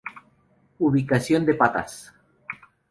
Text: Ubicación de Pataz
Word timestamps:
Ubicación 0.79 1.45
de 1.45 1.53
Pataz 1.53 2.11